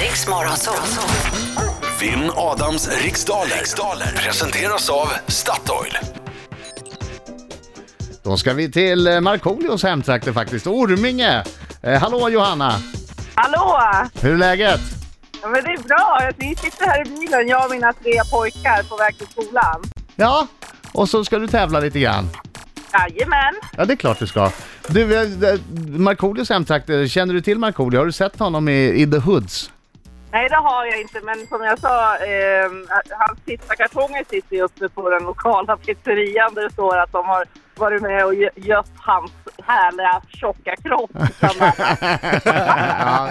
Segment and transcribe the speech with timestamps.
[0.00, 0.26] Riks.
[2.00, 3.56] Vinn Adams riksdaler.
[3.56, 5.98] riksdaler presenteras av Statoil.
[8.22, 11.44] Då ska vi till eh, Markoolios hemtrakter faktiskt, Orminge.
[11.82, 12.74] Eh, hallå Johanna,
[13.34, 13.80] Hallå!
[14.20, 14.80] hur är läget?
[15.42, 16.30] Ja, men det är bra.
[16.36, 19.82] Vi sitter här i bilen, jag och mina tre pojkar på väg till skolan.
[20.16, 20.46] Ja,
[20.92, 22.28] och så ska du tävla lite grann.
[22.92, 23.54] Jajamän.
[23.76, 24.50] Ja, det är klart du ska.
[24.88, 27.98] Du, eh, eh, Markoolios hemtrakter, känner du till Markoolio?
[27.98, 29.70] Har du sett honom i, i The Hoods?
[30.36, 32.70] Nej, det har jag inte, men som jag sa, eh,
[33.18, 37.26] hans sista kartonger sitter ju uppe på den lokala pizzerian där det står att de
[37.26, 37.44] har
[37.76, 39.30] varit med och gö- gött hans
[39.66, 41.10] härliga tjocka kropp.
[42.44, 43.28] ja,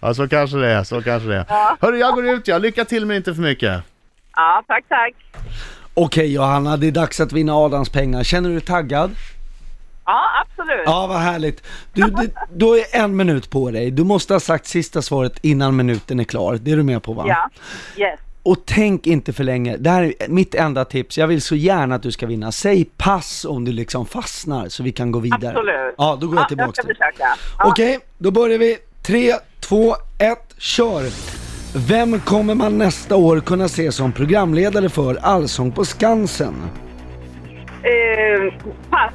[0.00, 1.44] ja, så kanske det är, så kanske det är.
[1.48, 1.76] Ja.
[1.80, 2.62] Hörru, jag går ut jag.
[2.62, 3.82] Lycka till men inte för mycket.
[4.36, 5.14] ja, tack, tack.
[5.94, 8.22] Okej Johanna, det är dags att vinna Adams pengar.
[8.22, 9.10] Känner du dig taggad?
[10.06, 10.82] Ja, absolut.
[10.86, 11.62] Ja, vad härligt.
[11.92, 13.90] Du, du, du är en minut på dig.
[13.90, 16.58] Du måste ha sagt sista svaret innan minuten är klar.
[16.62, 17.24] Det är du med på va?
[17.28, 17.50] Ja,
[17.96, 18.20] yes.
[18.42, 19.76] Och tänk inte för länge.
[19.76, 21.18] Det här är mitt enda tips.
[21.18, 22.52] Jag vill så gärna att du ska vinna.
[22.52, 25.48] Säg pass om du liksom fastnar så vi kan gå vidare.
[25.50, 25.94] Absolut.
[25.98, 27.36] Ja, då går jag Ja, tillbaka jag ska försöka.
[27.58, 27.64] Ja.
[27.68, 28.78] Okej, då börjar vi.
[29.02, 31.02] 3, 2, 1, kör!
[31.88, 36.54] Vem kommer man nästa år kunna se som programledare för Allsång på Skansen?
[37.82, 38.54] Eh,
[38.90, 39.12] pass.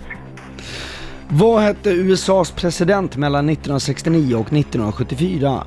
[1.29, 5.63] Vad hette USAs president mellan 1969 och 1974?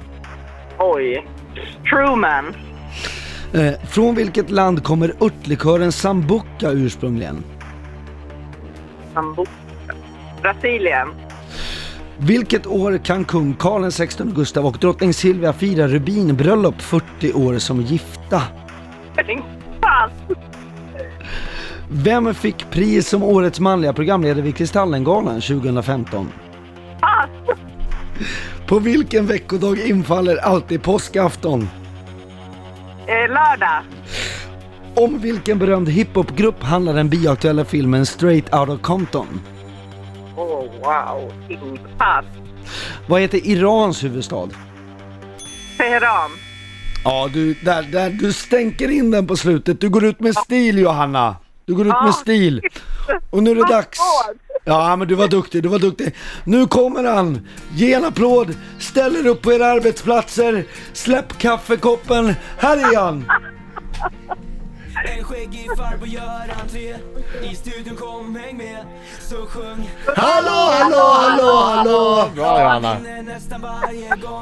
[0.78, 1.26] Oj.
[1.90, 2.54] Truman.
[3.52, 7.44] Eh, från vilket land kommer örtlikören Sambuca ursprungligen?
[9.14, 9.50] Sambuca.
[10.42, 11.08] Brasilien.
[12.18, 17.80] Vilket år kan kung Karl XVI Gustav och drottning Silvia fira rubinbröllop 40 år som
[17.82, 18.42] gifta?
[19.80, 20.12] Pass.
[21.92, 26.32] Vem fick pris som årets manliga programledare vid Kristallengalan 2015?
[27.00, 27.58] Pass.
[28.66, 31.68] På vilken veckodag infaller alltid påskafton?
[33.06, 33.82] Eh, lördag.
[34.94, 39.40] Om vilken berömd hiphopgrupp handlar den bioaktuella filmen Straight Outta Compton?
[40.36, 41.32] Oh, wow.
[41.98, 42.24] Pass.
[43.06, 44.48] Vad heter Irans huvudstad?
[45.76, 46.30] Teheran.
[47.04, 49.80] Ja, du, där, där, du stänker in den på slutet.
[49.80, 51.36] Du går ut med stil Johanna.
[51.70, 52.62] Du går ut med stil.
[53.30, 53.98] Och nu är det dags.
[54.64, 56.14] Ja, men du var duktig, du var duktig.
[56.44, 57.48] Nu kommer han.
[57.74, 58.54] Ge en applåd.
[58.78, 60.64] Ställ er upp på era arbetsplatser.
[60.92, 62.34] Släpp kaffekoppen.
[62.58, 63.24] Här är han.
[65.18, 66.94] En skäggig farbror gör entré
[67.50, 68.84] I studion kom häng med
[69.20, 72.30] Så sjung Hallå, hallå, hallå, hallå!
[72.34, 72.96] Bra Johanna.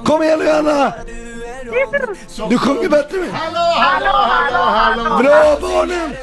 [0.04, 0.92] Kom igen Johanna.
[1.06, 3.18] Du är rom Du sjunger bättre.
[3.32, 5.22] Hallå, hallå, hallå, hallå!
[5.22, 6.14] Bra barnen.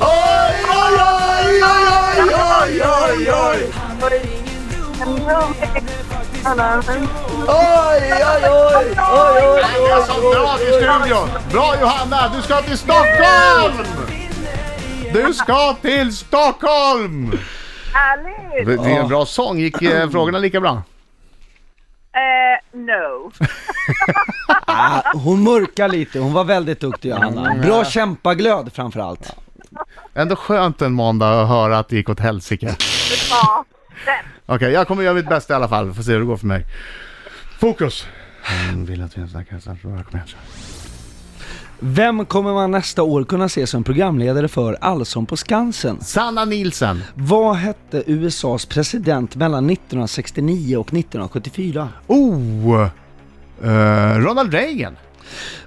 [0.00, 1.88] Oj, oj, oj, oj,
[2.34, 3.72] oj, oj, oj!
[7.22, 7.68] Oj,
[8.12, 11.28] oj, oj, oj, oj, Jag sa bra till studion!
[11.52, 13.86] Bra Johanna, du ska till Stockholm!
[15.12, 17.32] Du ska till Stockholm!
[17.92, 18.82] Härligt.
[18.84, 20.82] Det är en bra sång, gick eh, frågorna lika bra?
[22.72, 23.32] No.
[24.66, 27.54] Ah, hon mörkar lite, hon var väldigt duktig Johanna.
[27.62, 29.36] Bra kämpaglöd framförallt.
[30.14, 32.76] Ändå skönt en måndag att höra att det gick åt helsike.
[33.30, 33.64] Ja.
[34.46, 36.46] Okej, jag kommer göra mitt bästa i alla fall, får se hur det går för
[36.46, 36.64] mig.
[37.60, 38.06] Fokus!
[38.68, 40.26] Mm, vill att vi snackar så här, kom igen.
[40.26, 40.81] kör.
[41.84, 46.00] Vem kommer man nästa år kunna se som programledare för Allsång på Skansen?
[46.00, 47.02] Sanna Nilsen.
[47.14, 51.88] Vad hette USAs president mellan 1969 och 1974?
[52.06, 52.82] Oh!
[53.62, 54.96] eh, Ronald Reagan.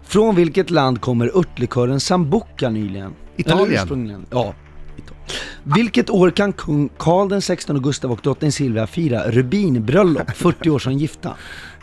[0.03, 3.13] Från vilket land kommer örtlikören Sambuca nyligen?
[3.35, 3.67] Italien.
[3.67, 4.25] Eller ursprungligen.
[4.29, 4.53] Ja.
[4.97, 5.23] Italien.
[5.63, 10.79] Vilket år kan kung Karl den 16 Gustav och drottning Silvia fira rubinbröllop 40 år
[10.79, 11.33] som gifta?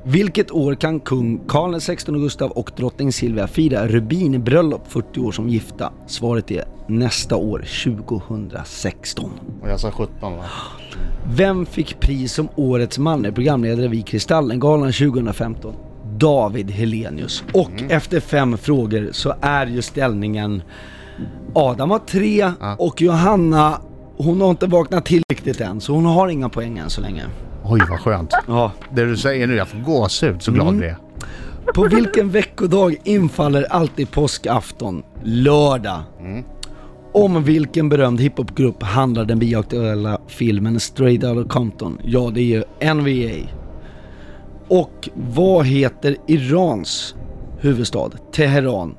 [0.03, 5.49] Vilket år kan kung Karl XVI Gustav och drottning Silvia fira rubinbröllop 40 år som
[5.49, 5.93] gifta?
[6.07, 9.31] Svaret är nästa år, 2016.
[9.63, 10.45] Och jag sa 17 va?
[11.29, 15.75] Vem fick pris som årets manlig programledare vid Kristallengalan 2015?
[16.19, 17.45] David Helenius.
[17.55, 20.63] Och efter fem frågor så är ju ställningen
[21.55, 23.81] Adam har tre och Johanna
[24.17, 27.23] hon har inte vaknat till riktigt än så hon har inga poäng än så länge.
[27.69, 28.31] Oj vad skönt.
[28.47, 28.73] Ja.
[28.95, 30.79] Det du säger nu, jag får gåshud så glad Mm.
[30.79, 30.97] blir jag.
[31.75, 35.03] På vilken veckodag infaller alltid påskafton?
[35.23, 36.01] Lördag.
[37.13, 41.99] Om vilken berömd hiphopgrupp handlar den bioaktuella filmen Straight Outta Compton?
[42.05, 43.49] Ja, det är ju NVA.
[44.69, 47.15] Och vad heter Irans
[47.61, 48.11] huvudstad?
[48.33, 48.95] Teheran.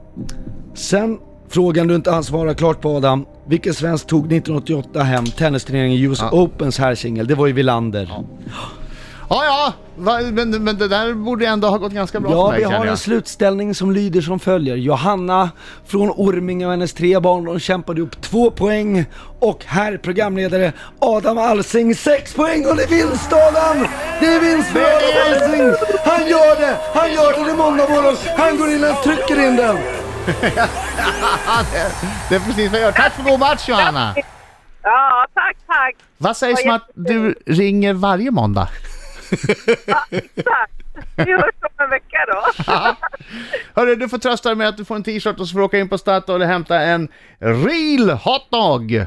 [0.73, 1.17] Sen
[1.49, 3.25] frågan du inte hann svara klart på Adam.
[3.47, 6.31] Vilken svensk tog 1988 hem tennisturneringen US Ja.
[6.31, 7.27] Opens herrsingel?
[7.27, 8.11] Det var ju Wilander.
[9.29, 12.51] Ja, ja, va, men, men det där borde ändå ha gått ganska bra Ja, för
[12.51, 14.75] mig vi känner har en slutställning som lyder som följer.
[14.75, 15.49] Johanna
[15.85, 19.05] från Orminge och hennes tre barn, de kämpade upp två poäng.
[19.39, 23.87] Och herr programledare Adam Alsing sex poäng och det är vinst Adam!
[24.19, 25.87] Det är vinst för Adam Alsing!
[26.05, 26.77] Han gör det!
[26.93, 28.15] Han gör det i måndag morgon!
[28.37, 29.96] Han går in och trycker in den!
[32.29, 32.91] Det är precis vad jag gör.
[32.91, 34.15] Tack för god match Johanna!
[34.83, 35.95] Ja, tack, tack.
[36.17, 38.69] Vad sägs Ja, om att du ringer varje måndag?
[39.87, 40.71] Tack.
[41.15, 42.63] Vi hörs om en vecka då.
[43.75, 45.65] Hörru, du får trösta dig med att du får en t-shirt och så får du
[45.65, 47.07] åka in på Statoil och hämta en
[47.39, 49.05] real hotdog!